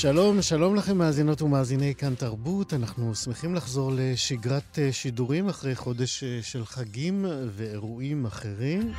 [0.00, 2.74] שלום, שלום לכם מאזינות ומאזיני כאן תרבות.
[2.74, 7.26] אנחנו שמחים לחזור לשגרת אה, שידורים אחרי חודש אה, של חגים
[7.56, 8.92] ואירועים אחרים.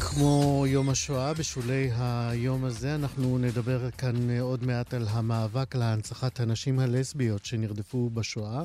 [0.00, 6.40] כמו יום השואה, בשולי היום הזה אנחנו נדבר כאן אה, עוד מעט על המאבק להנצחת
[6.40, 8.62] הנשים הלסביות שנרדפו בשואה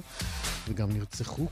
[0.68, 1.48] וגם נרצחו.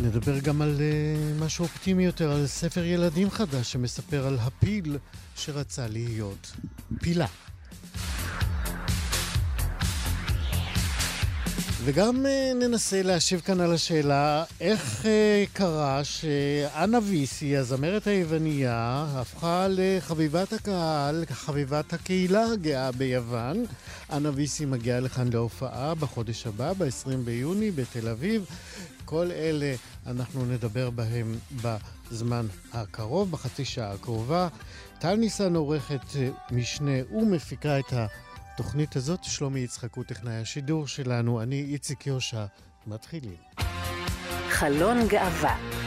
[0.00, 4.98] נדבר גם על uh, משהו אופטימי יותר, על ספר ילדים חדש שמספר על הפיל
[5.36, 6.52] שרצה להיות
[7.00, 7.26] פילה.
[11.86, 15.06] וגם uh, ננסה להשיב כאן על השאלה איך uh,
[15.52, 23.64] קרה שאנה ויסי, הזמרת היווניה, הפכה לחביבת הקהל, חביבת הקהילה הגאה ביוון.
[24.12, 28.46] אנה ויסי מגיעה לכאן להופעה בחודש הבא, ב-20 ביוני, בתל אביב.
[29.04, 29.74] כל אלה
[30.06, 34.48] אנחנו נדבר בהם בזמן הקרוב, בחצי שעה הקרובה.
[34.98, 37.92] טל ניסן עורכת אה, משנה ומפיקה את
[38.54, 39.24] התוכנית הזאת.
[39.24, 41.42] שלומי יצחק הוא טכנאי השידור שלנו.
[41.42, 42.44] אני איציק יושע.
[42.86, 43.36] מתחילים.
[44.48, 45.83] חלון גאווה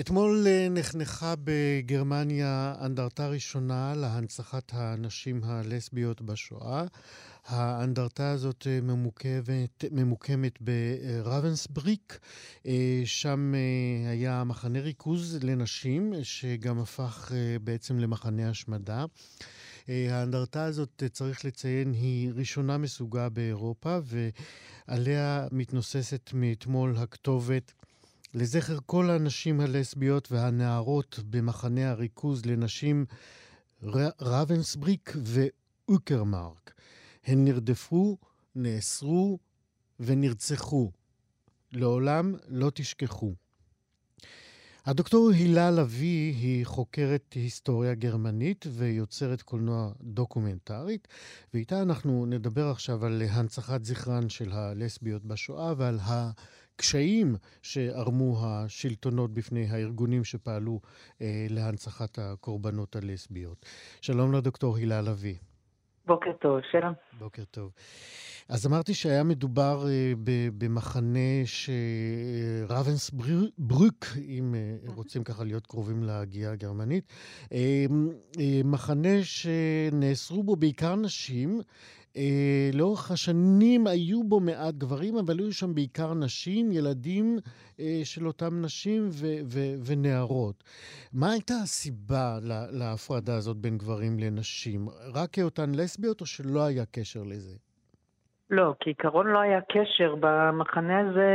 [0.00, 6.84] אתמול אה, נחנכה בגרמניה אנדרטה ראשונה להנצחת הנשים הלסביות בשואה.
[7.46, 12.18] האנדרטה הזאת אה, ממוקמת, ממוקמת בראבנסבריק,
[12.66, 13.54] אה, שם
[14.10, 17.32] היה מחנה ריכוז לנשים, שגם הפך
[17.64, 19.04] בעצם למחנה השמדה.
[19.88, 23.98] האנדרטה הזאת, צריך לציין, היא ראשונה מסוגה באירופה,
[24.88, 27.72] ועליה מתנוססת מאתמול הכתובת
[28.34, 33.04] לזכר כל הנשים הלסביות והנערות במחנה הריכוז לנשים
[34.20, 36.74] ראבנסבריק ואוקרמרק.
[37.24, 38.18] הן נרדפו,
[38.54, 39.38] נאסרו
[40.00, 40.90] ונרצחו.
[41.72, 43.34] לעולם לא תשכחו.
[44.86, 51.08] הדוקטור הילה לביא היא חוקרת היסטוריה גרמנית ויוצרת קולנוע דוקומנטרית,
[51.54, 55.98] ואיתה אנחנו נדבר עכשיו על הנצחת זכרן של הלסביות בשואה ועל
[56.80, 60.80] הקשיים שערמו השלטונות בפני הארגונים שפעלו
[61.20, 63.66] אה, להנצחת הקורבנות הלסביות.
[64.00, 65.34] שלום לדוקטור הילה לביא.
[66.06, 66.92] בוקר טוב, שלום.
[67.18, 67.70] בוקר טוב.
[68.48, 69.86] אז אמרתי שהיה מדובר uh,
[70.58, 71.44] במחנה
[72.66, 77.04] שרבנסברוק, אם uh, רוצים ככה להיות קרובים להגיעה הגרמנית,
[77.44, 81.60] uh, uh, מחנה שנאסרו בו בעיקר נשים,
[82.16, 87.38] אה, לאורך השנים היו בו מעט גברים, אבל היו שם בעיקר נשים, ילדים
[87.80, 90.64] אה, של אותם נשים ו- ו- ונערות.
[91.12, 94.88] מה הייתה הסיבה לה- להפרדה הזאת בין גברים לנשים?
[95.14, 97.56] רק היותן לסביות או שלא היה קשר לזה?
[98.50, 100.14] לא, כעיקרון לא היה קשר.
[100.20, 101.30] במחנה הזה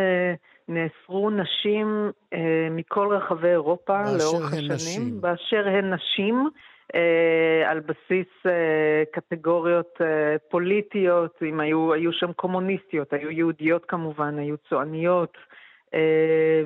[0.69, 2.40] נאסרו נשים אה,
[2.72, 4.72] מכל רחבי אירופה לאורך השנים.
[4.72, 5.22] נשים.
[5.22, 6.50] באשר הן נשים.
[6.96, 14.40] אה, על בסיס אה, קטגוריות אה, פוליטיות, אם היו, היו שם קומוניסטיות, היו יהודיות כמובן,
[14.40, 15.38] היו צועניות,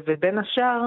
[0.07, 0.81] ובין השאר,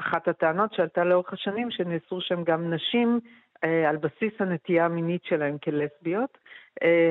[0.00, 3.20] אחת הטענות שעלתה לאורך השנים, שנאסרו שם גם נשים
[3.62, 6.38] על בסיס הנטייה המינית שלהם כלסביות.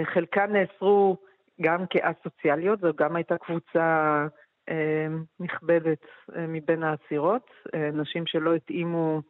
[0.04, 1.18] חלקן נאסרו
[1.62, 4.28] גם כאסוציאליות, זו גם הייתה קבוצה
[5.40, 6.06] נכבדת
[6.48, 7.52] מבין האסירות,
[7.94, 9.22] נשים שלא התאימו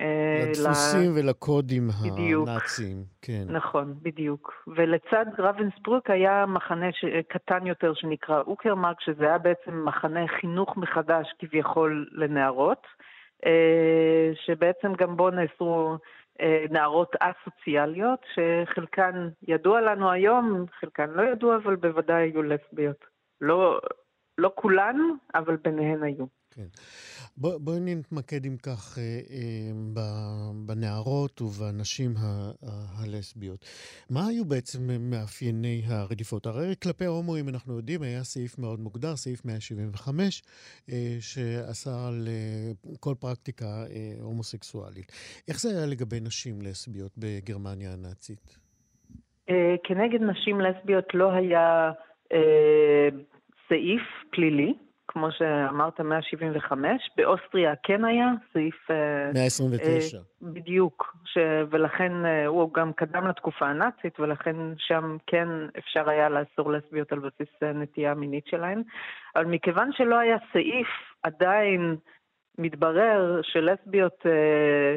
[0.00, 1.18] לדפוסים ל...
[1.18, 2.48] ולקודים בדיוק.
[2.48, 3.44] הנאציים, כן.
[3.48, 4.52] נכון, בדיוק.
[4.66, 7.04] ולצד רבנסברוק היה מחנה ש...
[7.28, 12.86] קטן יותר שנקרא אוקרמרק, שזה היה בעצם מחנה חינוך מחדש כביכול לנערות,
[13.46, 15.96] אה, שבעצם גם בו נאסרו
[16.40, 23.04] אה, נערות א-סוציאליות, שחלקן ידוע לנו היום, חלקן לא ידוע, אבל בוודאי היו לסביות.
[23.40, 23.80] לא,
[24.38, 24.96] לא כולן,
[25.34, 26.26] אבל ביניהן היו.
[26.54, 26.66] כן.
[27.36, 30.00] בואי בוא נתמקד אם כך אה, אה,
[30.66, 32.14] בנערות ובנשים
[32.98, 33.64] הלסביות.
[34.10, 36.46] מה היו בעצם מאפייני הרדיפות?
[36.46, 40.42] הרי כלפי ההומואים אנחנו יודעים, היה סעיף מאוד מוגדר, סעיף 175,
[40.92, 45.12] אה, שאסר על אה, כל פרקטיקה אה, הומוסקסואלית.
[45.48, 48.58] איך זה היה לגבי נשים לסביות בגרמניה הנאצית?
[49.84, 51.92] כנגד נשים לסביות לא היה
[53.68, 54.74] סעיף פלילי,
[55.14, 57.10] כמו שאמרת, 175.
[57.16, 58.90] באוסטריה כן היה סעיף...
[59.34, 60.16] 129.
[60.16, 61.38] אה, בדיוק, ש...
[61.70, 67.18] ולכן אה, הוא גם קדם לתקופה הנאצית, ולכן שם כן אפשר היה לאסור לסביות על
[67.18, 68.82] בסיס אה, נטייה מינית שלהן.
[69.36, 70.88] אבל מכיוון שלא היה סעיף,
[71.22, 71.96] עדיין
[72.58, 74.26] מתברר שלסביות...
[74.26, 74.96] אה,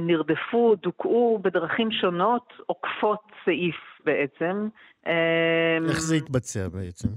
[0.00, 4.68] נרדפו, דוכאו בדרכים שונות, עוקפות סעיף בעצם.
[5.88, 7.08] איך זה התבצע בעצם?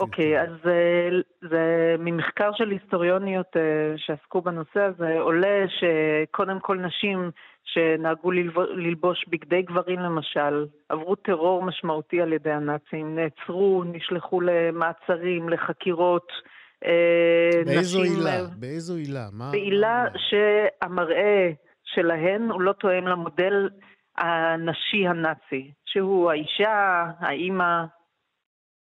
[0.00, 1.08] אוקיי, אז זה,
[1.50, 3.62] זה ממחקר של היסטוריוניות אה,
[3.96, 7.30] שעסקו בנושא הזה, עולה שקודם כל נשים
[7.64, 8.30] שנהגו
[8.74, 16.28] ללבוש בגדי גברים למשל, עברו טרור משמעותי על ידי הנאצים, נעצרו, נשלחו למעצרים, לחקירות.
[16.84, 18.44] אה, באיזו עילה?
[18.58, 19.28] באיזו עילה?
[19.50, 21.50] בעילה שהמראה
[21.84, 23.68] שלהן הוא לא תואם למודל
[24.18, 27.84] הנשי הנאצי, שהוא האישה, האימא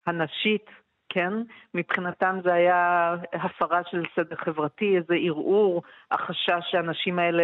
[0.06, 0.66] הנשית,
[1.10, 1.34] כן?
[1.74, 7.44] מבחינתם זה היה הפרה של סדר חברתי, איזה ערעור, החשש שהנשים האלה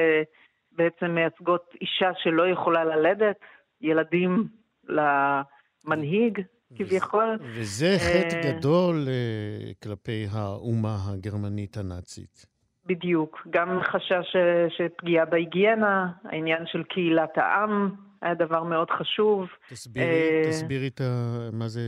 [0.72, 3.40] בעצם מייצגות אישה שלא יכולה ללדת,
[3.82, 4.48] ילדים
[4.84, 6.42] למנהיג,
[6.76, 7.38] כביכול.
[7.42, 12.53] וזה חטא אה, גדול אה, כלפי האומה הגרמנית הנאצית.
[12.86, 13.48] בדיוק.
[13.50, 14.36] גם חשש
[14.78, 17.90] של פגיעה בהיגיינה, העניין של קהילת העם
[18.22, 19.48] היה דבר מאוד חשוב.
[19.70, 21.82] תסבירי, אה, תסבירי את ה, מה זה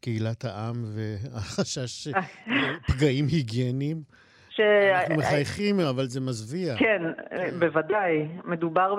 [0.00, 2.08] קהילת העם והחשש
[2.88, 4.02] פגעים היגייניים.
[4.50, 4.60] ש...
[4.60, 6.76] אנחנו מחייכים, אבל זה מזוויע.
[6.76, 7.50] כן, כן.
[7.58, 8.28] בוודאי.
[8.44, 8.94] מדובר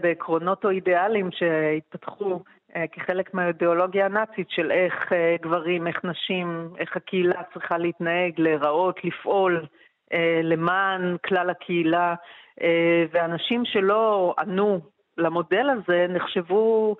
[0.00, 2.42] בעקרונות או אידיאלים שהתפתחו
[2.76, 9.04] אה, כחלק מהאידיאולוגיה הנאצית של איך אה, גברים, איך נשים, איך הקהילה צריכה להתנהג, להיראות,
[9.04, 9.66] לפעול.
[10.12, 12.14] אה, למען כלל הקהילה,
[12.62, 14.80] אה, ואנשים שלא ענו
[15.18, 16.96] למודל הזה נחשבו,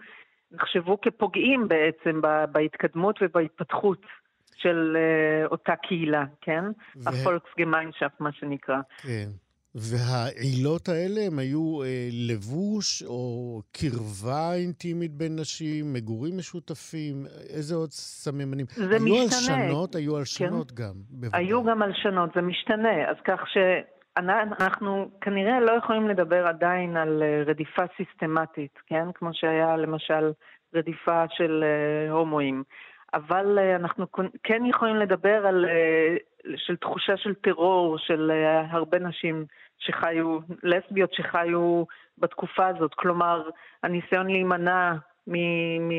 [0.53, 2.21] נחשבו כפוגעים בעצם
[2.53, 4.07] בהתקדמות ובהתפתחות
[4.57, 6.65] של אה, אותה קהילה, כן?
[6.97, 7.09] ו...
[7.09, 8.81] ה Volksgemeinschaft, מה שנקרא.
[9.03, 9.29] כן.
[9.81, 13.23] והעילות האלה הם היו אה, לבוש או
[13.73, 17.27] קרבה אינטימית בין נשים, מגורים משותפים,
[17.57, 18.67] איזה עוד סממנים?
[18.69, 19.57] זה היו משתנה.
[19.57, 20.83] היו הלשנות, היו הלשנות כן.
[20.83, 21.45] גם, בוודאי.
[21.45, 23.11] היו גם הלשנות, זה משתנה.
[23.11, 23.41] אז כך
[24.17, 29.07] שאנחנו כנראה לא יכולים לדבר עדיין על אה, רדיפה סיסטמטית, כן?
[29.15, 30.33] כמו שהיה למשל
[30.75, 32.63] רדיפה של אה, הומואים.
[33.15, 34.07] אבל אה, אנחנו
[34.43, 36.17] כן יכולים לדבר על אה,
[36.57, 39.47] של תחושה של טרור של אה, הרבה נשים
[39.79, 41.85] שחיו, לסביות שחיו
[42.19, 42.95] בתקופה הזאת.
[42.95, 43.51] כלומר,
[43.83, 44.93] הניסיון להימנע
[45.27, 45.35] מ...
[45.89, 45.93] מ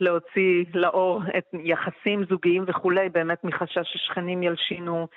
[0.00, 5.08] להוציא לאור את יחסים זוגיים וכולי, באמת מחשש ששכנים ילשינו,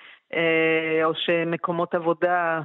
[1.04, 2.62] או שמקומות עבודה,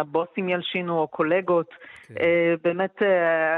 [0.00, 1.74] הבוסים ילשינו, או קולגות.
[2.08, 2.14] כן.
[2.62, 3.02] באמת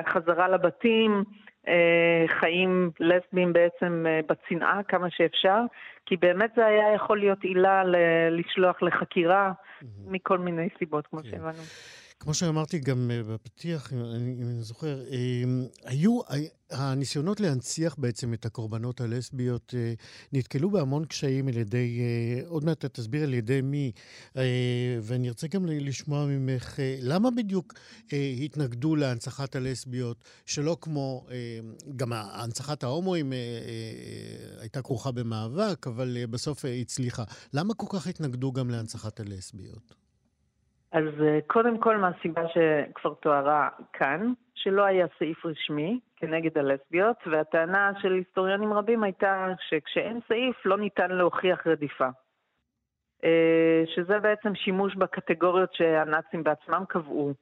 [0.07, 1.25] חזרה לבתים,
[1.69, 5.61] אה, חיים לסביים בעצם אה, בצנעה כמה שאפשר,
[6.07, 7.83] כי באמת זה היה יכול להיות עילה
[8.31, 9.85] לשלוח לחקירה mm-hmm.
[10.07, 11.31] מכל מיני סיבות, כמו כן.
[11.31, 11.63] שהבנו.
[12.21, 15.05] כמו שאמרתי גם אה, בפתיח, אם אני זוכר,
[15.85, 16.21] היו,
[16.71, 19.95] הניסיונות להנציח בעצם את הקורבנות הלסביות אה,
[20.33, 23.93] נתקלו בהמון קשיים על ידי, אה, עוד מעט תסביר על ידי מי,
[24.37, 27.75] אה, ואני ארצה גם לשמוע ממך, למה בדיוק
[28.45, 31.27] התנגדו להנצחת הלסביות, שלא כמו,
[31.97, 33.33] גם הנצחת ההומואים
[34.61, 37.25] הייתה כרוכה במאבק, אבל בסוף הצליחה.
[37.53, 40.00] למה כל כך התנגדו גם להנצחת הלסביות?
[40.93, 41.05] אז
[41.47, 48.73] קודם כל מהסיבה שכבר תוארה כאן, שלא היה סעיף רשמי כנגד הלסביות, והטענה של היסטוריונים
[48.73, 52.09] רבים הייתה שכשאין סעיף לא ניתן להוכיח רדיפה.
[53.25, 57.33] אה, שזה בעצם שימוש בקטגוריות שהנאצים בעצמם קבעו.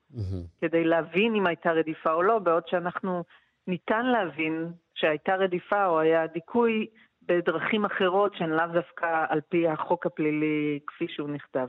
[0.60, 3.24] כדי להבין אם הייתה רדיפה או לא, בעוד שאנחנו
[3.66, 6.86] ניתן להבין שהייתה רדיפה או היה דיכוי
[7.28, 11.66] בדרכים אחרות שהן לאו דווקא על פי החוק הפלילי כפי שהוא נכתב.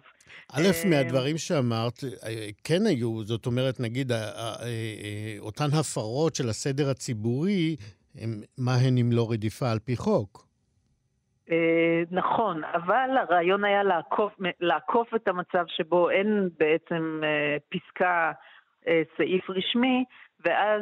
[0.53, 4.17] א', אה, מהדברים שאמרת, אה, כן היו, זאת אומרת, נגיד, אה,
[5.39, 7.75] אותן הפרות של הסדר הציבורי,
[8.57, 10.49] מה הן אם לא רדיפה על פי חוק?
[12.11, 17.21] נכון, אבל הרעיון היה לעקוף, לעקוף את המצב שבו אין בעצם
[17.69, 18.31] פסקה,
[19.17, 20.03] סעיף רשמי,
[20.46, 20.81] ואז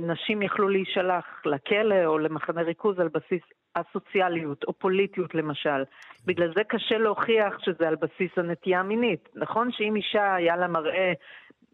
[0.00, 3.42] נשים יכלו להישלח לכלא או למחנה ריכוז על בסיס
[3.76, 5.84] הסוציאליות או פוליטיות למשל.
[6.26, 9.28] בגלל זה קשה להוכיח שזה על בסיס הנטייה המינית.
[9.34, 11.12] נכון שאם אישה היה לה מראה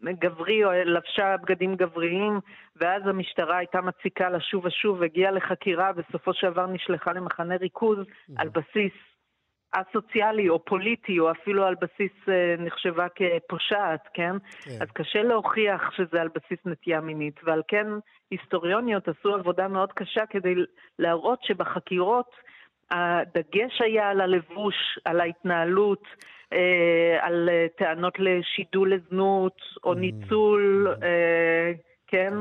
[0.03, 2.39] גברי או לבשה בגדים גבריים,
[2.75, 7.97] ואז המשטרה הייתה מציקה לה שוב ושוב, הגיעה לחקירה, בסופו של דבר נשלחה למחנה ריכוז
[8.37, 8.93] על בסיס
[9.71, 14.35] אסוציאלי או פוליטי, או אפילו על בסיס אה, נחשבה כפושעת, כן?
[14.63, 14.71] כן?
[14.81, 17.87] אז קשה להוכיח שזה על בסיס נטייה מינית, ועל כן
[18.31, 20.55] היסטוריוניות עשו עבודה מאוד קשה כדי
[20.99, 22.31] להראות שבחקירות
[22.91, 26.03] הדגש היה על הלבוש, על ההתנהלות,
[26.53, 29.95] אה, על אה, טענות לשידול לזנות או mm.
[29.95, 31.71] ניצול, אה,
[32.07, 32.33] כן?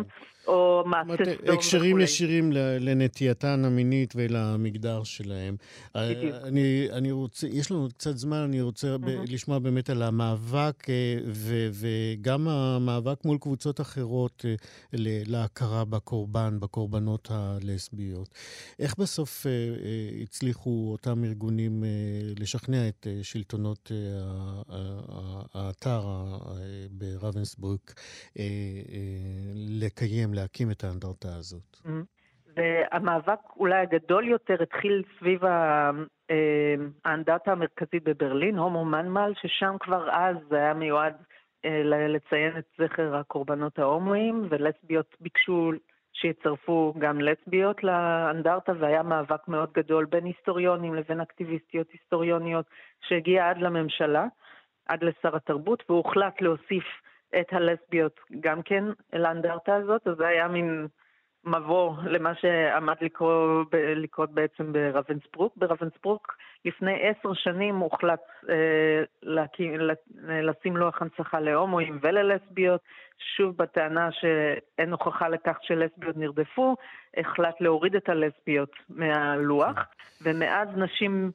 [0.46, 1.54] או מעשה סדום וכולי.
[1.54, 5.56] הקשרים ישירים לנטייתן המינית ולמגדר שלהם.
[5.96, 6.34] בדיוק.
[6.44, 9.32] אני, אני רוצה, יש לנו קצת זמן, אני רוצה mm-hmm.
[9.32, 14.54] לשמוע באמת על המאבק, אה, ו, וגם המאבק מול קבוצות אחרות אה,
[15.26, 18.28] להכרה בקורבן, בקורבנות הלסביות.
[18.78, 19.52] איך בסוף אה,
[20.22, 21.84] הצליחו אותם ארגונים
[22.36, 23.92] לשכנע את שלטונות
[25.54, 26.06] האתר
[26.90, 27.92] ברונסברוק
[29.54, 31.76] לקיים להקים את האנדרטה הזאת.
[31.86, 32.14] Mm-hmm.
[32.56, 35.90] והמאבק אולי הגדול יותר התחיל סביב אה,
[37.04, 41.14] האנדרטה המרכזית בברלין, הומו מנמל, ששם כבר אז זה היה מיועד
[41.64, 45.72] אה, לציין את זכר הקורבנות ההומואים, ולסביות ביקשו
[46.12, 52.66] שיצרפו גם לסביות לאנדרטה, והיה מאבק מאוד גדול בין היסטוריונים לבין אקטיביסטיות היסטוריוניות,
[53.08, 54.26] שהגיע עד לממשלה,
[54.86, 56.84] עד לשר התרבות, והוחלט להוסיף
[57.40, 60.86] את הלסביות גם כן לאנדרטה הזאת, אז זה היה מין
[61.46, 62.94] מבוא למה שעמד
[63.96, 65.56] לקרות, בעצם ברונסברוק.
[65.56, 69.80] ברונסברוק לפני עשר שנים הוחלט אה, להקים,
[70.24, 72.80] לשים לוח הנצחה להומואים וללסביות,
[73.36, 76.76] שוב בטענה שאין הוכחה לכך שלסביות נרדפו,
[77.16, 79.76] החלט להוריד את הלסביות מהלוח,
[80.22, 81.30] ומאז נשים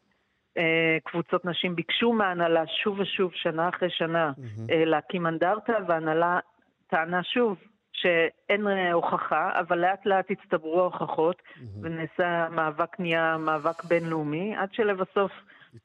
[1.03, 4.71] קבוצות נשים ביקשו מההנהלה שוב ושוב, שנה אחרי שנה, mm-hmm.
[4.85, 6.39] להקים אנדרטה, וההנהלה
[6.87, 7.57] טענה שוב
[7.93, 11.61] שאין אה, הוכחה, אבל לאט לאט הצטברו ההוכחות, mm-hmm.
[11.81, 15.31] ונעשה מאבק, נהיה מאבק בינלאומי, עד שלבסוף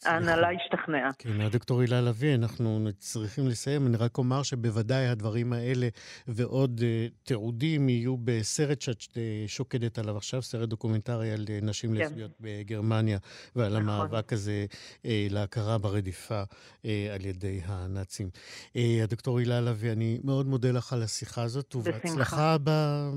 [0.05, 1.11] ההנהלה השתכנעה.
[1.19, 3.87] כן, הדוקטור הילה לביא, אנחנו צריכים לסיים.
[3.87, 5.89] אני רק אומר שבוודאי הדברים האלה
[6.29, 11.95] ועוד uh, תיעודים יהיו בסרט שאת uh, שוקדת עליו עכשיו, סרט דוקומנטרי על אה, נשים
[11.95, 12.01] כן.
[12.01, 13.19] לסביות בגרמניה,
[13.57, 13.89] ועל נכון.
[13.89, 18.31] המאבק הזה אה, להכרה ברדיפה אה, על ידי הנאצים.
[18.73, 22.57] אה, הדוקטור הילה לביא, אני מאוד מודה לך על השיחה הזאת, ובהצלחה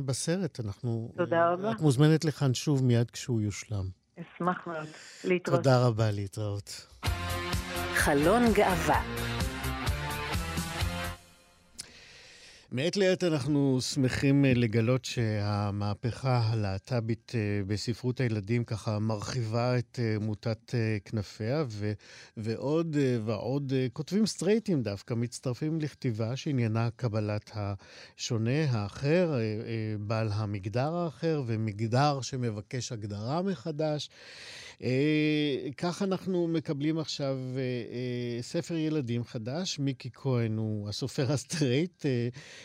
[0.05, 0.59] בסרט.
[0.59, 1.11] אנחנו...
[1.17, 1.71] תודה רבה.
[1.71, 4.06] את מוזמנת לכאן שוב מיד כשהוא יושלם.
[4.21, 4.87] אשמח מאוד.
[5.23, 5.63] להתראות.
[5.63, 6.87] תודה רבה, להתראות.
[7.95, 9.16] חלון גאווה
[12.77, 20.15] מעת לעת אנחנו שמחים אה, לגלות שהמהפכה הלהט"בית אה, בספרות הילדים ככה מרחיבה את אה,
[20.19, 21.91] מוטת כנפיה, ו-
[22.37, 29.33] ועוד ועוד כותבים סטרייטים דווקא מצטרפים לכתיבה שעניינה קבלת השונה, האחר,
[29.99, 34.09] בעל המגדר האחר, ומגדר שמבקש הגדרה מחדש.
[34.83, 39.79] אה, כך אנחנו מקבלים עכשיו אה, אה, ספר ילדים חדש.
[39.79, 42.05] מיקי כהן הוא הסופר הסטרייט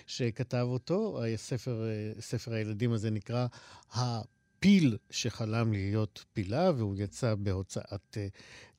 [0.07, 1.25] שכתב אותו.
[1.35, 1.85] הספר,
[2.21, 3.47] ספר הילדים הזה נקרא
[3.93, 8.17] הפיל שחלם להיות פילה, והוא יצא בהוצאת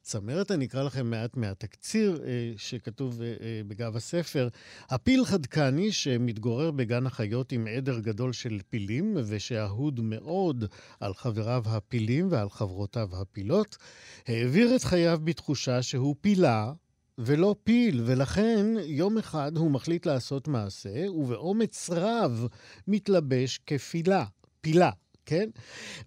[0.04, 0.52] צמרת.
[0.52, 4.48] אני אקרא לכם מעט מהתקציר אה, שכתוב אה, אה, בגב הספר.
[4.90, 10.66] הפיל חדקני שמתגורר בגן החיות עם עדר גדול של פילים, ושאהוד מאוד
[11.00, 13.78] על חבריו הפילים ועל חברותיו הפילות,
[14.28, 16.74] העביר את חייו בתחושה שהוא פילה
[17.18, 22.48] ולא פיל, ולכן יום אחד הוא מחליט לעשות מעשה, ובאומץ רב
[22.88, 24.26] מתלבש כפילה,
[24.62, 24.92] פילה.
[25.26, 25.50] כן?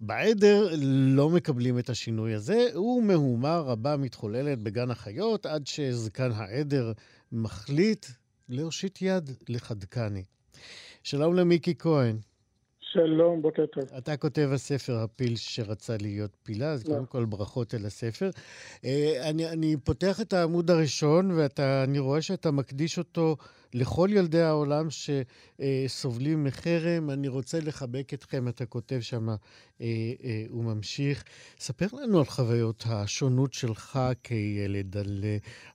[0.01, 0.69] בעדר
[1.15, 6.91] לא מקבלים את השינוי הזה, ומהומה רבה מתחוללת בגן החיות, עד שזקן העדר
[7.31, 8.05] מחליט
[8.49, 10.23] להושיט יד לחדקני.
[11.03, 12.17] שלום למיקי כהן.
[12.93, 13.83] שלום, בוקר טוב.
[13.97, 16.93] אתה כותב הספר הפיל שרצה להיות פילה, אז לא.
[16.93, 18.29] קודם כל ברכות על הספר.
[18.85, 23.37] אה, אני, אני פותח את העמוד הראשון, ואני רואה שאתה מקדיש אותו
[23.73, 27.09] לכל ילדי העולם שסובלים מחרם.
[27.09, 29.27] אני רוצה לחבק אתכם, אתה כותב שם,
[30.49, 31.23] הוא ממשיך.
[31.57, 35.23] ספר לנו על חוויות השונות שלך כילד, על,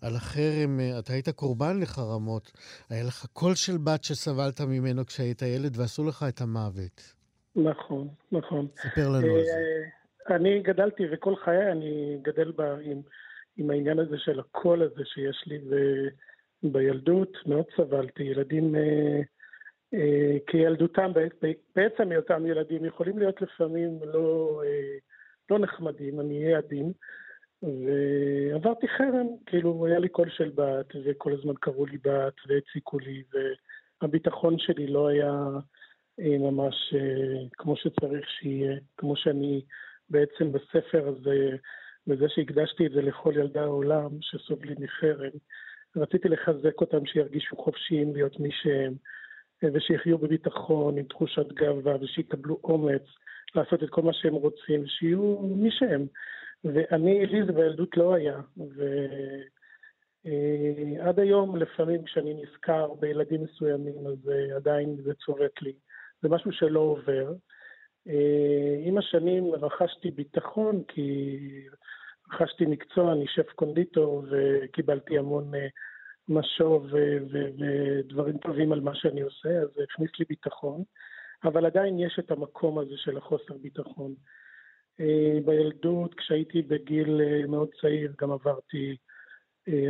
[0.00, 0.80] על החרם.
[0.98, 2.52] אתה היית קורבן לחרמות.
[2.90, 7.14] היה לך קול של בת שסבלת ממנו כשהיית ילד, ועשו לך את המוות.
[7.56, 8.66] נכון, נכון.
[8.76, 9.50] ספר לנו על זה.
[10.30, 13.00] אה, אני גדלתי, וכל חיי אני גדל בה עם,
[13.56, 15.58] עם העניין הזה של הקול הזה שיש לי,
[16.62, 18.22] ובילדות מאוד סבלתי.
[18.22, 19.20] ילדים אה,
[19.94, 21.12] אה, כילדותם,
[21.76, 24.96] בעצם היותם ילדים, יכולים להיות לפעמים לא, אה,
[25.50, 26.92] לא נחמדים, אני אהיה עדין.
[27.62, 33.22] ועברתי חרם, כאילו היה לי קול של בת, וכל הזמן קראו לי בת, והציקו לי,
[34.02, 35.48] והביטחון שלי לא היה...
[36.18, 39.62] ממש אה, כמו שצריך שיהיה, כמו שאני
[40.10, 41.56] בעצם בספר הזה
[42.06, 45.30] בזה שהקדשתי את זה לכל ילדי העולם שסובלים מחרם.
[45.96, 48.94] רציתי לחזק אותם שירגישו חופשיים להיות מי שהם,
[49.72, 53.02] ושיחיו בביטחון, עם תחושת גאווה, ושיקבלו אומץ
[53.54, 56.06] לעשות את כל מה שהם רוצים, שיהיו מי שהם.
[56.64, 58.40] ואני, לי זה בילדות לא היה.
[60.24, 65.72] ועד היום, לפעמים כשאני נזכר בילדים מסוימים, אז אה, עדיין זה צובט לי.
[66.22, 67.32] זה משהו שלא עובר.
[68.08, 71.38] אה, עם השנים רכשתי ביטחון, כי
[72.32, 75.66] רכשתי מקצוע, אני שף קונדיטור, וקיבלתי המון אה,
[76.28, 76.86] משוב
[77.30, 80.82] ודברים טובים על מה שאני עושה, אז זה הכניס לי ביטחון.
[81.44, 84.14] אבל עדיין יש את המקום הזה של החוסר ביטחון.
[85.00, 88.96] אה, בילדות, כשהייתי בגיל מאוד צעיר, גם עברתי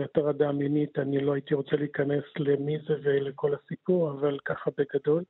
[0.05, 5.25] הטרדה מינית, אני לא הייתי רוצה להיכנס למי זה ולכל הסיפור, אבל ככה בגדול.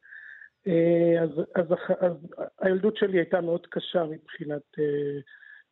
[1.22, 1.66] אז, אז,
[2.00, 2.16] אז
[2.58, 5.20] הילדות שלי הייתה מאוד קשה מבחינת, אה,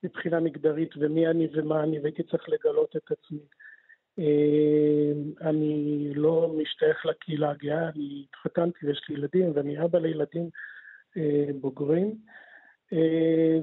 [0.02, 3.40] מבחינה מגדרית ומי אני ומה אני, והייתי צריך לגלות את עצמי.
[4.18, 5.12] אה,
[5.48, 10.48] אני לא משתייך לקהילה הגאה, אני התחתנתי ויש לי ילדים ואני אבא לילדים
[11.16, 12.14] אה, בוגרים.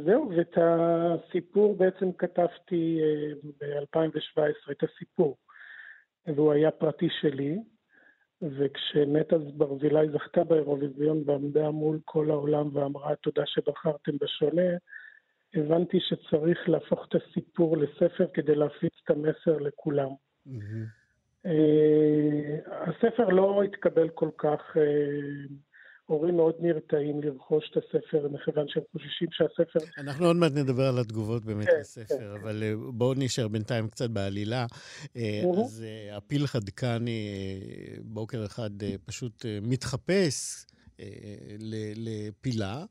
[0.06, 3.02] זהו, ואת הסיפור בעצם כתבתי
[3.60, 5.38] ב-2017, את הסיפור,
[6.28, 7.58] והוא היה פרטי שלי.
[8.42, 14.72] וכשנטע ברזילי זכתה באירוויזיון ועמדה מול כל העולם ואמרה תודה שבחרתם בשונה,
[15.54, 20.10] הבנתי שצריך להפוך את הסיפור לספר כדי להפיץ את המסר לכולם.
[20.48, 21.50] Mm-hmm.
[22.72, 24.80] הספר לא התקבל כל כך uh,
[26.08, 29.80] הורים מאוד נרתעים לרכוש את הספר, מכיוון שהם חוששים שהספר...
[29.98, 32.42] אנחנו עוד מעט נדבר על התגובות באמת כן, לספר, כן.
[32.42, 34.66] אבל אה, בואו נשאר בינתיים קצת בעלילה.
[35.16, 37.30] אה, אז אה, הפיל חדקני
[38.04, 38.70] בוקר אחד
[39.06, 40.66] פשוט מתחפש
[41.98, 42.86] לפילה.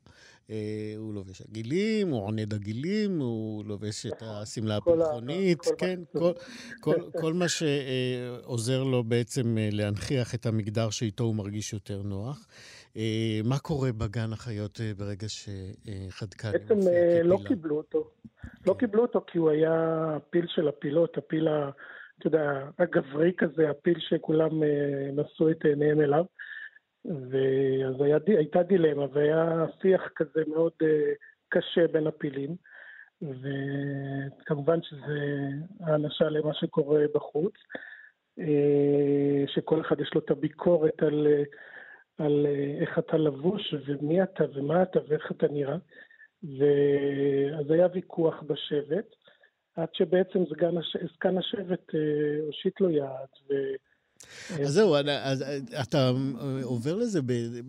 [0.97, 4.27] הוא לובש עגילים, הוא עונד עגילים, הוא לובש את נכון.
[4.41, 5.99] השמלה הפרחונית, כן,
[7.21, 12.47] כל מה שעוזר לו בעצם להנכיח את המגדר שאיתו הוא מרגיש יותר נוח.
[12.97, 16.75] אה, מה קורה בגן החיות אה, ברגע שחדקני מופיע כפילה?
[16.75, 18.11] בעצם לא קיבלו אותו.
[18.67, 18.79] לא כן.
[18.79, 19.73] קיבלו אותו כי הוא היה
[20.15, 21.47] הפיל של הפילות, הפיל,
[22.19, 26.25] אתה יודע, הגברי כזה, הפיל שכולם אה, נשאו את עיניהם אליו.
[27.05, 30.73] ואז היה, הייתה דילמה, והיה שיח כזה מאוד
[31.49, 32.55] קשה בין הפילים.
[33.21, 35.19] וכמובן שזה
[35.79, 37.53] האנשה למה שקורה בחוץ,
[39.47, 41.27] שכל אחד יש לו את הביקורת על
[42.17, 45.77] על אה, איך אתה לבוש ומי אתה ומה אתה ואיך אתה נראה.
[46.43, 49.15] ואז היה ויכוח בשבט,
[49.75, 50.39] עד שבעצם
[51.13, 53.53] זקן השבט אה, הושיט לו יד, ו...
[54.49, 55.43] אז זהו, אז
[55.81, 56.11] אתה
[56.63, 57.19] עובר לזה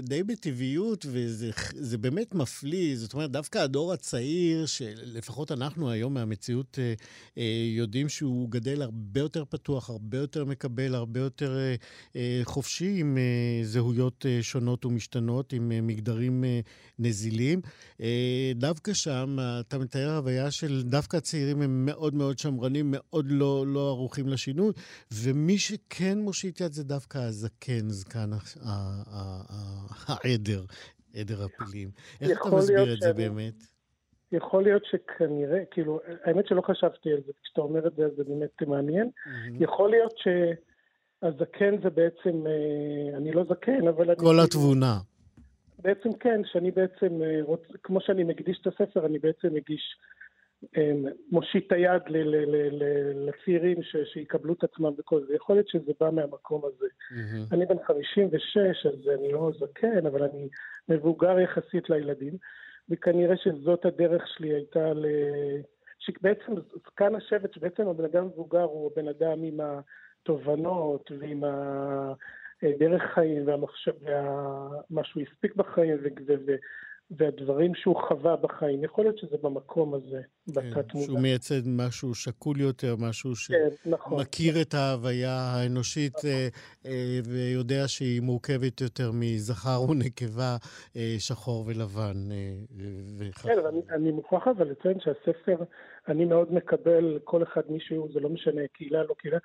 [0.02, 2.96] די בטבעיות, וזה באמת מפליא.
[2.96, 6.94] זאת אומרת, דווקא הדור הצעיר, שלפחות אנחנו היום מהמציאות אה,
[7.38, 11.58] אה, יודעים שהוא גדל הרבה יותר פתוח, הרבה יותר מקבל, הרבה יותר
[12.16, 13.18] אה, חופשי, עם
[13.62, 16.44] זהויות שונות ומשתנות, עם מגדרים
[16.98, 17.60] נזילים.
[18.54, 23.88] דווקא שם אתה מתאר הוויה של דווקא הצעירים הם מאוד מאוד שמרנים, מאוד לא, לא
[23.88, 24.72] ערוכים לשינוי,
[25.12, 28.30] ומי שכן מושיט יד זה דווקא הזקן, זקן
[30.08, 30.64] העדר,
[31.14, 31.88] עדר הפילים.
[32.20, 33.54] איך אתה מסביר את זה באמת?
[34.32, 38.62] יכול להיות שכנראה, כאילו, האמת שלא חשבתי על זה, כשאתה אומר את זה, זה באמת
[38.66, 39.10] מעניין.
[39.60, 44.14] יכול להיות שהזקן זה בעצם, אה, אני לא זקן, אבל...
[44.14, 44.44] כל אני...
[44.44, 44.98] התבונה.
[45.78, 47.60] בעצם כן, שאני בעצם, אה, רוצ...
[47.82, 49.96] כמו שאני מקדיש את הספר, אני בעצם מגיש
[51.30, 52.02] מושיט את היד
[53.14, 53.78] לצעירים
[54.12, 55.34] שיקבלו את עצמם וכל זה.
[55.34, 56.86] יכול להיות שזה בא מהמקום הזה.
[56.86, 57.54] Mm-hmm.
[57.54, 60.48] אני בן 56, אז אני לא זקן, אבל אני
[60.88, 62.36] מבוגר יחסית לילדים,
[62.90, 65.06] וכנראה שזאת הדרך שלי הייתה ל...
[65.98, 66.52] שבעצם
[66.86, 71.44] זקן השבט, שבעצם הבן אדם מבוגר הוא הבן אדם עם התובנות ועם
[72.62, 76.32] הדרך חיים והמחשב, ומה שהוא הספיק בחיים, ו...
[76.46, 76.54] ו...
[77.10, 78.84] והדברים שהוא חווה בחיים.
[78.84, 81.06] יכול להיות שזה במקום הזה, כן, בתת מודע.
[81.06, 84.62] שהוא מייצד משהו שקול יותר, משהו שמכיר כן, נכון.
[84.62, 86.30] את ההוויה האנושית נכון.
[86.30, 86.48] אה,
[86.86, 90.56] אה, ויודע שהיא מורכבת יותר מזכר ונקבה,
[90.96, 92.16] אה, שחור ולבן.
[93.42, 95.56] כן, אבל אני מוכרח אבל לציין שהספר,
[96.08, 99.38] אני מאוד מקבל כל אחד מישהו, זה לא משנה, קהילה, לא קהילה.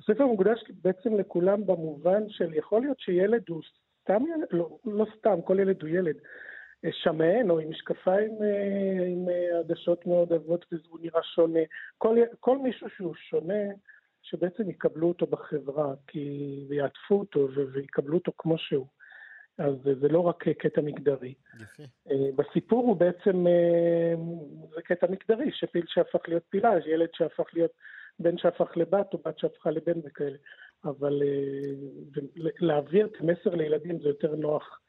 [0.00, 3.62] הספר מוקדש בעצם לכולם במובן של יכול להיות שילד הוא
[4.02, 6.16] סתם לא, לא סתם, כל ילד הוא ילד.
[6.90, 11.60] שמן או עם משקפיים אה, עם אה, עדשות מאוד עבות והוא נראה שונה.
[11.98, 13.64] כל, כל מישהו שהוא שונה,
[14.22, 18.86] שבעצם יקבלו אותו בחברה כי, ויעטפו אותו ויקבלו אותו כמו שהוא.
[19.58, 21.34] אז זה לא רק קטע מגדרי.
[21.60, 21.82] יפה.
[22.36, 23.44] בסיפור הוא בעצם,
[24.74, 27.70] זה קטע מגדרי, שפיל שהפך להיות פילה, ילד שהפך להיות
[28.18, 30.36] בן שהפך לבת או בת שהפכה לבן וכאלה.
[30.84, 31.22] אבל
[32.36, 34.81] להעביר את המסר לילדים זה יותר נוח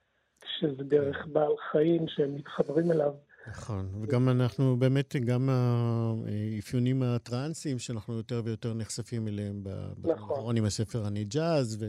[0.44, 3.14] כשזה דרך בעל חיים שהם מתחברים אליו.
[3.48, 9.64] נכון, וגם אנחנו באמת, גם האפיונים הטרנסיים שאנחנו יותר ויותר נחשפים אליהם,
[10.04, 11.86] נכון, עם הספר אני ג'אז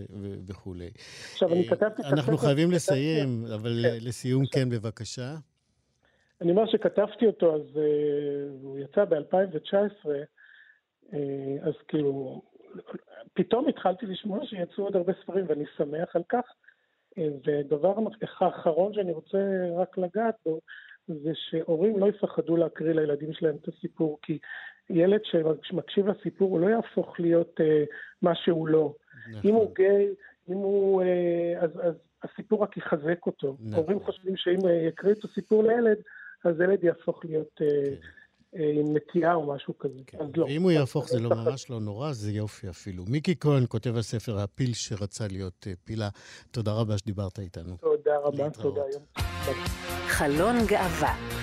[0.47, 0.91] וכולי.
[1.33, 2.11] עכשיו, אני כתבתי את הספר...
[2.11, 3.97] אנחנו חייבים לסיים, אבל כן.
[4.01, 5.35] לסיום כן, בבקשה.
[6.41, 7.81] אני אומר שכתבתי אותו, אז
[8.63, 10.09] הוא יצא ב-2019,
[11.63, 12.43] אז כאילו,
[13.35, 16.45] פתאום התחלתי לשמוע שיצאו עוד הרבה ספרים, ואני שמח על כך.
[17.19, 17.95] ודבר
[18.41, 19.39] האחרון שאני רוצה
[19.77, 20.61] רק לגעת בו,
[21.09, 24.39] זה שהורים לא יפחדו להקריא לילדים שלהם את הסיפור, כי
[24.91, 25.21] ילד
[25.63, 27.85] שמקשיב לסיפור הוא לא יהפוך להיות אה,
[28.23, 28.95] מה שהוא לא.
[29.31, 29.51] נכון.
[29.51, 30.09] אם הוא גיי,
[30.49, 31.03] אם הוא...
[31.03, 33.57] אה, אז, אז הסיפור רק יחזק אותו.
[33.61, 33.75] נכון.
[33.75, 35.97] הורים חושבים שאם אה, יקריאו את הסיפור לילד,
[36.45, 37.61] אז ילד יהפוך להיות...
[37.63, 37.91] אה, כן.
[37.91, 38.24] אה,
[38.55, 39.99] עם נטייה או משהו כזה.
[40.07, 40.19] כן.
[40.21, 40.45] אז לא.
[40.45, 43.05] ואם הוא יהפוך זה לא ממש לא נורא, זה יופי אפילו.
[43.09, 46.09] מיקי כהן כותב הספר הפיל שרצה להיות אה, פילה.
[46.51, 47.77] תודה רבה שדיברת איתנו.
[47.81, 49.03] תודה רבה, תודה יום.
[50.07, 51.34] חלון גאווה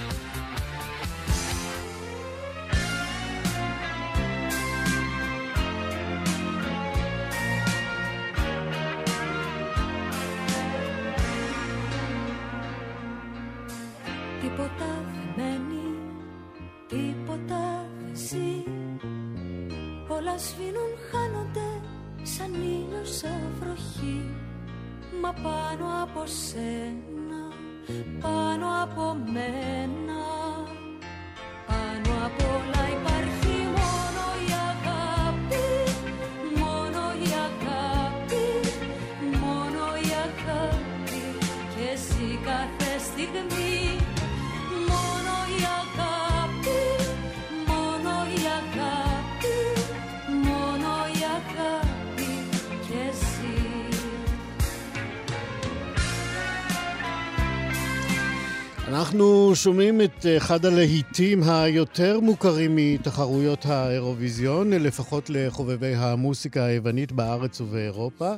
[58.92, 68.34] אנחנו שומעים את אחד הלהיטים היותר מוכרים מתחרויות האירוויזיון, לפחות לחובבי המוסיקה היוונית בארץ ובאירופה.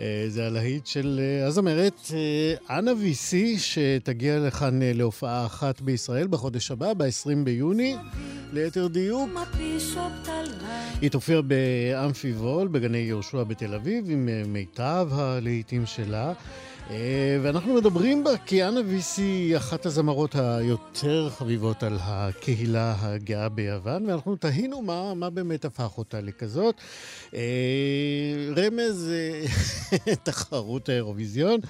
[0.00, 6.70] אה, זה הלהיט של אה, הזמרת אה, אנה ויסי, שתגיע לכאן להופעה אחת בישראל בחודש
[6.70, 7.96] הבא, ב-20 ביוני,
[8.52, 9.30] ליתר דיוק.
[11.00, 16.32] היא תופיע באמפי וול, בגני יהושע בתל אביב, עם מיטב הלהיטים שלה.
[16.90, 23.48] אה, ואנחנו מדברים בה כי אנה ויסי היא אחת הזמרות היותר חביבות על הקהילה הגאה
[23.48, 26.74] ביוון, ואנחנו תהינו מה, מה באמת הפך אותה לכזאת.
[27.34, 31.60] אה, רמז אה, תחרות האירוויזיון,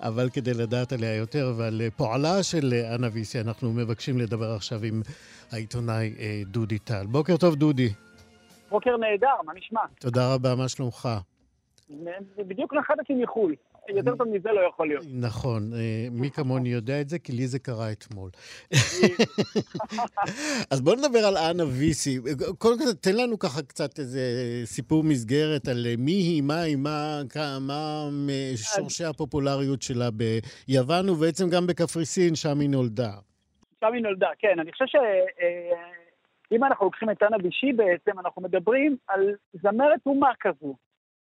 [0.00, 5.02] אבל כדי לדעת עליה יותר ועל פועלה של אנה ויסי, אנחנו מבקשים לדבר עכשיו עם
[5.52, 6.14] העיתונאי
[6.46, 7.06] דודי טל.
[7.06, 7.88] בוקר טוב, דודי.
[8.70, 9.80] בוקר נהדר, מה נשמע?
[10.00, 11.08] תודה רבה, מה שלומך?
[12.38, 13.54] בדיוק נחתתי מחו"ל.
[13.88, 15.04] יותר טוב מזה לא יכול להיות.
[15.12, 18.30] נכון, אה, מי כמוני יודע את זה, כי לי זה קרה אתמול.
[20.72, 22.18] אז בוא נדבר על אנה ויסי.
[22.58, 24.20] קודם כל, תן לנו ככה קצת איזה
[24.64, 27.22] סיפור מסגרת על מי היא, מה היא, מה,
[27.60, 28.08] מה
[28.56, 33.12] שורשי הפופולריות שלה ביוון, ובעצם גם בקפריסין, שם היא נולדה.
[33.80, 34.60] שם היא נולדה, כן.
[34.60, 40.30] אני חושב שאם אה, אנחנו לוקחים את אנה וישי בעצם, אנחנו מדברים על זמרת אומה
[40.40, 40.74] כזו.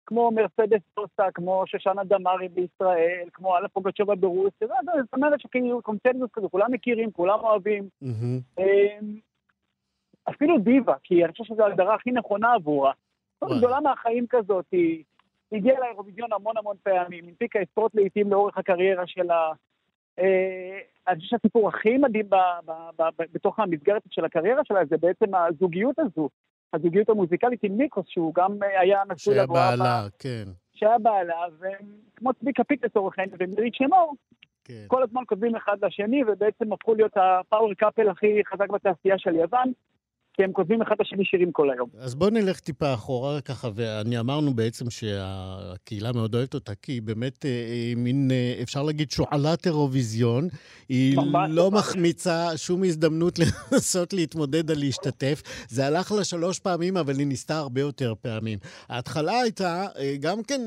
[0.07, 4.67] כמו מרסדס סוסה, כמו שושנה דמארי בישראל, כמו אלף פוגצ'ובה ברוסיה,
[5.01, 7.89] זאת אומרת שכאילו קונצנזוס כזה, כולם מכירים, כולם אוהבים.
[8.59, 9.15] אמ,
[10.29, 12.91] אפילו דיבה, כי אני חושב שזו ההגדרה הכי נכונה עבורה.
[13.57, 15.03] גדולה מהחיים כזאת, היא
[15.51, 19.51] הגיעה לאירוויזיון המון המון פעמים, הנפיקה עשרות לעיתים לאורך הקריירה שלה.
[20.19, 22.29] אה, אני חושב שהסיפור הכי מדהים
[23.33, 26.29] בתוך המסגרת של הקריירה שלה זה בעצם הזוגיות הזו.
[26.73, 29.59] הזוגיות המוזיקלית עם ניקוס, שהוא גם אה, היה נשוי לבואה.
[29.61, 30.43] שהיה בעלה, כן.
[30.73, 34.15] שהיה בעלה, וכמו צביקה פיק לצורך העניין ומירית שמור,
[34.63, 34.85] כן.
[34.87, 39.71] כל הזמן כותבים אחד לשני, ובעצם הפכו להיות הפאוור קאפל הכי חזק בתעשייה של יוון.
[40.37, 41.89] כי הם כותבים אחד לשני שירים כל היום.
[41.99, 47.01] אז בואו נלך טיפה אחורה ככה, ואני אמרנו בעצם שהקהילה מאוד אוהבת אותה, כי היא
[47.01, 50.47] באמת אה, אה מין, אה, אפשר להגיד, שועלת אירוויזיון.
[50.89, 51.17] היא
[51.49, 53.39] לא מחמיצה שום הזדמנות
[53.71, 55.41] לנסות להתמודד על להשתתף.
[55.69, 58.59] זה הלך לה שלוש פעמים, אבל היא ניסתה הרבה יותר פעמים.
[58.89, 59.85] ההתחלה הייתה,
[60.19, 60.61] גם כן,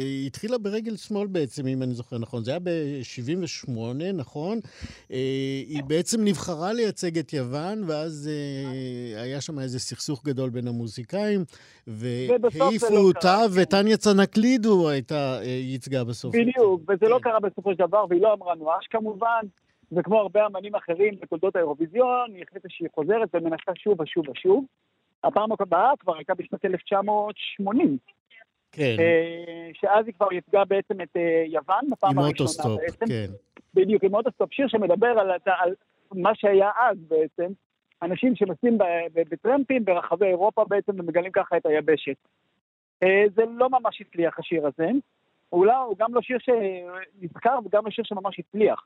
[0.00, 2.44] היא התחילה ברגל שמאל בעצם, אם אני זוכר נכון.
[2.44, 3.70] זה היה ב-78,
[4.14, 4.60] נכון?
[5.68, 8.30] היא בעצם נבחרה לייצג את יוון, ואז...
[9.14, 11.40] אה, היה שם איזה סכסוך גדול בין המוזיקאים,
[11.86, 16.34] והעיפו לא אותה, וטניה צנקלידו הייתה, ייצגה בסוף.
[16.34, 17.10] בדיוק, וזה לא כן.
[17.10, 19.40] לא קרה בסופו של דבר, והיא לא אמרה נואש כמובן,
[19.92, 24.64] וכמו הרבה אמנים אחרים בתולדות האירוויזיון, היא החליטה שהיא חוזרת ומנסה שוב ושוב ושוב.
[25.24, 27.98] הפעם הבאה כבר הייתה בשנת 1980.
[28.72, 28.96] כן.
[29.72, 31.16] שאז היא כבר ייצגה בעצם את
[31.46, 33.06] יוון, בפעם הראשונה בעצם.
[33.06, 33.26] כן.
[33.74, 35.74] בדיוק, עם אוטוסטופ, שיר שמדבר על, על
[36.12, 37.52] מה שהיה אז בעצם,
[38.02, 38.78] אנשים שנוסעים
[39.14, 42.16] בטרמפים ברחבי אירופה בעצם ומגלים ככה את היבשת.
[43.02, 44.88] אה, זה לא ממש הצליח השיר הזה,
[45.52, 48.84] אולי הוא גם לא שיר שנזכר וגם לא שיר שממש הצליח.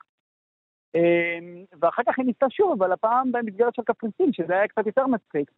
[0.95, 1.39] אה,
[1.81, 5.51] ואחר כך היא ניסתה שוב, אבל הפעם במסגרת של קפריסין, שזה היה קצת יותר מצחיק.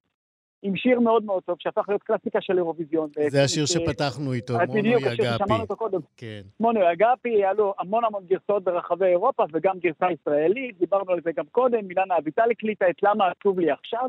[0.65, 3.11] עם שיר מאוד מאוד טוב, שהפך להיות קלאסיקה של אירוויזיון.
[3.29, 4.81] זה השיר שפתחנו איתו, מונו יגפי.
[4.81, 6.01] בדיוק, השיר ששמענו אותו קודם.
[6.17, 6.41] כן.
[6.61, 11.31] מונו יגפי, היה לו המון המון גרסאות ברחבי אירופה, וגם גרסה ישראלית, דיברנו על זה
[11.37, 14.09] גם קודם, אילנה אביטל הקליטה את למה עצוב לי עכשיו.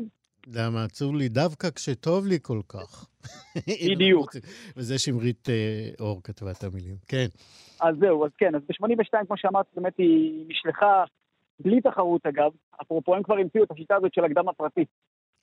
[0.54, 3.06] למה עצוב לי דווקא כשטוב לי כל כך.
[3.90, 4.30] בדיוק.
[4.76, 7.26] וזה שמרית אה, אור כתבה את המילים, כן.
[7.80, 11.04] אז זהו, אז כן, אז ב-82, כמו שאמרת, באמת היא נשלחה
[11.60, 12.50] בלי תחרות אגב,
[12.82, 14.84] אפרופו הם כבר המציאו את השיטה הזאת של הקדם הפרטי.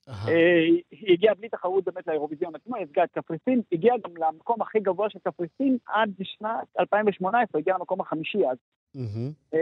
[0.08, 4.62] אה, היא הגיעה בלי תחרות באמת לאירוויזיון עצמו, היא ייצגה את קפריסין, הגיעה גם למקום
[4.62, 8.56] הכי גבוה של קפריסין עד שנת 2018, הגיעה למקום החמישי אז.
[9.54, 9.60] אה,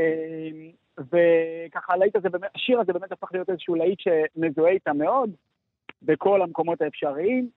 [0.98, 5.30] וככה הלהיט הזה, השיר הזה באמת הפך להיות איזשהו להיט שמזוהה איתה מאוד,
[6.02, 7.48] בכל המקומות האפשריים.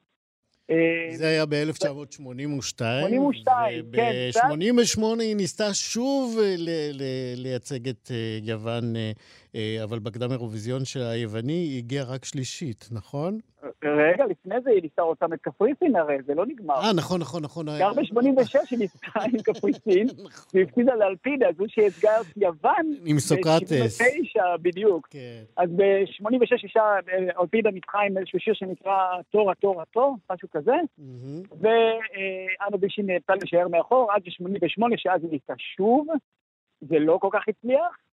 [0.69, 2.17] אה, זה היה ב-1982.
[2.17, 4.12] 82, כן.
[4.34, 6.39] וב-88 היא ניסתה שוב
[7.36, 8.93] לייצג את יוון,
[9.84, 13.39] אבל בקדם אירוויזיון של היווני היא הגיעה רק שלישית, נכון?
[13.84, 16.76] רגע, לפני זה היא ניסתה אותם את קפריסין הרי, זה לא נגמר.
[16.76, 17.65] אה, נכון, נכון, נכון.
[17.80, 20.60] גם ב-86 היא ניסתה עם קפריסין, נכון.
[20.60, 22.94] והפסידה לאלפידה, זו שייצגה את יוון.
[23.06, 24.02] עם סוקרטס.
[24.02, 25.08] ב-89 בדיוק.
[25.10, 25.44] כן.
[25.58, 26.84] אז ב-86 אישה,
[27.41, 30.76] אלפידה ניצחה עם איזשהו שיר שנקרא תור, התור, התור, משהו כזה.
[31.60, 36.08] ואנו בישין נאלצה להישאר מאחור עד ב-88, שאז היא ניסתה שוב.
[36.82, 38.05] זה לא כל כך הצליח.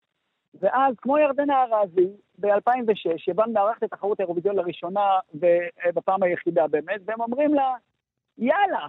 [0.60, 7.20] ואז, כמו ירדנה ארזי, ב-2006, יוון מארחת את תחרות האירוויזיון לראשונה ובפעם היחידה באמת, והם
[7.20, 7.74] אומרים לה,
[8.38, 8.86] יאללה,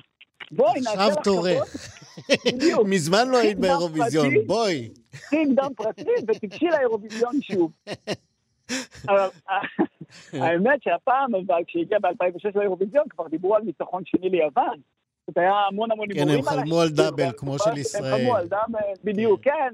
[0.52, 1.18] בואי, נעשה לך כבוד.
[1.18, 2.86] עכשיו תורך.
[2.86, 4.90] מזמן לא היית באירוויזיון, בואי.
[5.12, 7.72] קחי דם פרטי ותיגשי לאירוויזיון שוב.
[10.34, 14.78] האמת שהפעם, אבל כשהגיע ב-2006 לאירוויזיון, כבר דיברו על ניצחון שני ליוון.
[15.28, 18.14] זאת היה המון המון הימורים כן, הם חלמו על דאבל, כמו של ישראל.
[18.14, 19.74] הם חלמו על דאבל, בדיוק, כן,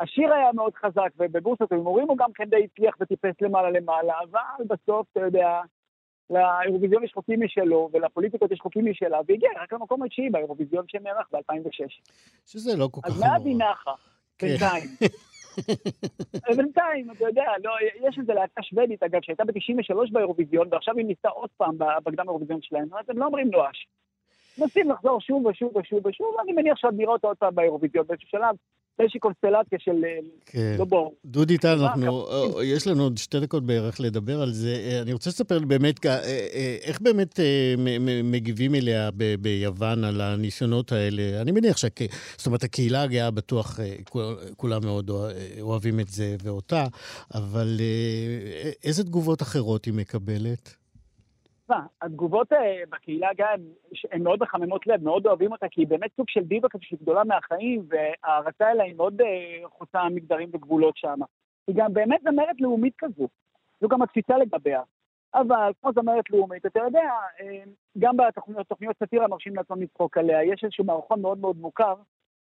[0.00, 4.64] השיר היה מאוד חזק, ובבורסת ההימורים הוא גם כן די הצליח וטיפס למעלה למעלה, אבל
[4.68, 5.60] בסוף, אתה יודע,
[6.30, 12.10] לאירוויזיון יש חוקים משלו, ולפוליטיקות יש חוקים משלה, והגיע רק למקום התשיעי באירוויזיון שנערך ב-2006.
[12.46, 13.08] שזה לא כל כך.
[13.08, 13.92] אז מאז היא נחה.
[14.42, 14.84] בינתיים.
[16.56, 17.70] בינתיים, אתה יודע, לא,
[18.08, 22.62] יש איזה להקה שוודית, אגב, שהייתה ב-93 באירוויזיון, ועכשיו היא ניסתה עוד פעם בקדם האירוויזיון
[22.62, 23.88] שלהם, אז הם לא אומרים נואש.
[24.58, 28.28] מנסים לחזור שוב ושוב ושוב ושוב, ואני מניח שעוד נראה אותו עוד פעם באירוויזיון באיזשהו
[28.28, 28.56] שלב.
[28.98, 30.04] באיזושהי קונסטלציה של...
[30.04, 30.76] אה, כן.
[30.78, 31.14] לא ברור.
[31.24, 34.74] דודי טל, אנחנו, אה, יש לנו עוד שתי דקות בערך לדבר על זה.
[34.74, 36.06] אה, אני רוצה לספר באמת,
[36.82, 37.40] איך באמת
[38.24, 41.40] מגיבים אליה ביוון על הניסיונות האלה?
[41.40, 41.84] אני מניח ש...
[42.36, 43.80] זאת אומרת, הקהילה הגאה בטוח,
[44.56, 45.10] כולם מאוד
[45.60, 46.84] אוהבים את זה ואותה,
[47.34, 47.80] אבל
[48.84, 50.77] איזה תגובות אחרות היא מקבלת?
[51.68, 53.52] תשמע, התגובות אה, בקהילה הגאה
[54.12, 56.98] הן מאוד מחממות לב, מאוד אוהבים אותה, כי היא באמת סוג של דיבה כזו שהיא
[57.02, 61.18] גדולה מהחיים, וההערצה אליה היא מאוד אה, חוצה מגדרים וגבולות שם.
[61.66, 63.28] היא גם באמת זמרת לאומית כזו,
[63.80, 64.82] זו גם התפיסה לגביה.
[65.34, 67.62] אבל כמו זמרת לאומית, אתה יודע, אה,
[67.98, 71.94] גם בתוכניות סאטירה מרשים לעצמם לצחוק עליה, יש איזשהו מערכון מאוד מאוד מוכר,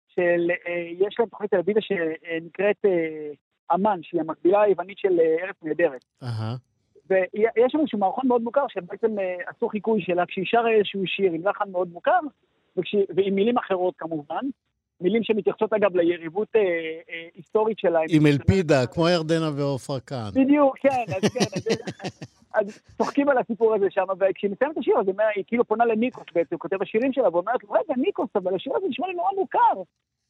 [0.08, 0.52] של,
[1.00, 2.86] יש להם תוכנית טלוויזיה שנקראת
[3.74, 6.06] אמן, שהיא המקבילה היוונית של ארץ נהדרת.
[6.24, 6.69] Uh-huh.
[7.10, 11.32] ויש שם איזשהו מערכון מאוד מוכר שבעצם אה, עשו חיקוי שלה כשהיא שרה איזשהו שיר
[11.32, 12.20] עם לחן מאוד מוכר,
[12.78, 12.96] וכש...
[13.16, 14.46] ועם מילים אחרות כמובן.
[15.02, 18.00] מילים שמתייחסות אגב ליריבות אה, אה, היסטורית שלה.
[18.10, 20.30] עם אלפידה, כמו ירדנה ועופרה כאן.
[20.34, 21.40] בדיוק, כן, אז כן.
[21.56, 25.86] אז, אז צוחקים על הסיפור הזה שם, וכשהיא מסיימת את השיר, אז היא כאילו פונה
[25.86, 29.30] לניקוס בעצם, כותב השירים שלה, ואומרת לו, רגע, ניקוס, אבל השיר הזה נשמע לי נורא
[29.36, 29.82] מוכר.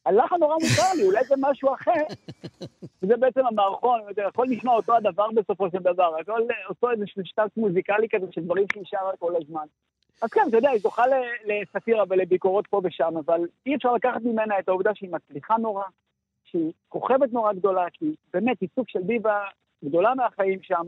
[0.06, 2.04] הלחן נורא מוכר לי, אולי זה משהו אחר.
[3.02, 8.08] וזה בעצם המערכון, הכל נשמע אותו הדבר בסופו של דבר, הכל אותו איזה שטאט מוזיקלי
[8.10, 9.64] כזה של דברים שהיא שרה כל הזמן.
[10.22, 11.02] אז כן, אתה יודע, היא זוכה
[11.44, 15.84] לסאטירה ולביקורות פה ושם, אבל אי אפשר לקחת ממנה את העובדה שהיא מצליחה נורא,
[16.44, 19.44] שהיא כוכבת נורא גדולה, כי באמת היא סוג של דיבה
[19.84, 20.86] גדולה מהחיים שם,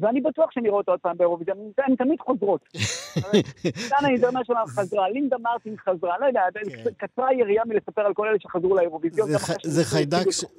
[0.00, 2.60] ואני בטוח שאני רואה אותו עוד פעם באירוויזיה, הן תמיד חוזרות.
[3.90, 6.90] דנה אינטרנשיונל חזרה, לינדה מרטין חזרה, לא יודע, כן.
[6.96, 9.28] קצרה היריעה מלספר על כל אלה שחזרו לאירוויזיון.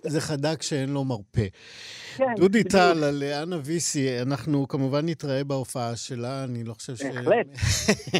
[0.03, 1.47] זה חיידק שאין לו מרפא.
[2.17, 7.01] כן, דודי טל, על אנה ויסי, אנחנו כמובן נתראה בהופעה שלה, אני לא חושב ש...
[7.01, 7.47] בהחלט.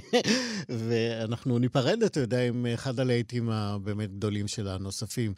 [0.87, 5.33] ואנחנו ניפרד, אתה יודע, עם אחד הלהיטים הבאמת גדולים שלה, הנוספים,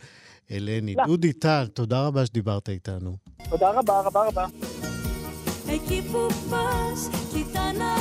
[0.51, 0.95] אלני.
[1.05, 3.17] דודי טל, תודה רבה שדיברת איתנו.
[3.49, 4.45] תודה רבה, רבה רבה.
[5.70, 7.96] εκεί που πας, κοίτα να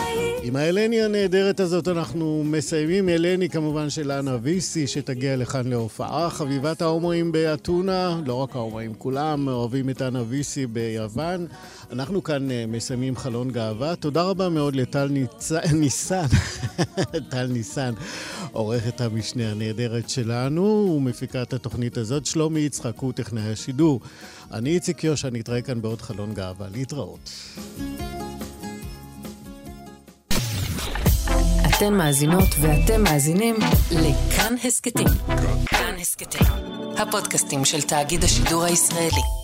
[0.46, 3.10] עם ההלני הנהדרת הזאת אנחנו מסיימים.
[3.10, 6.30] הלני כמובן של אנה ויסי, שתגיע לכאן להופעה.
[6.30, 11.48] חביבת ההומואים באתונה, לא רק ההומואים, כולם אוהבים את אנה ויסי ביוון.
[11.93, 13.97] אנחנו כאן אה, מסיימים חלון גאווה.
[13.97, 15.53] תודה רבה מאוד לטל ניצ...
[15.81, 16.27] ניסן,
[17.31, 17.95] טל ניסן,
[18.53, 22.27] עורכת המשנה הנהדרת שלנו ומפיקה את התוכנית הזאת.
[22.27, 24.01] שלומי יצחק הוא טכנאי השידור.
[24.53, 26.67] אני איציק יושע, נתראה כאן בעוד חלון גאווה.
[26.73, 27.31] להתראות.
[31.77, 33.57] אתן מאזינות ואתם מאזינים
[33.91, 35.09] לכאן הסכתים.
[35.67, 36.47] כאן הסכתים,
[36.99, 39.40] הפודקאסטים של תאגיד השידור הישראלי.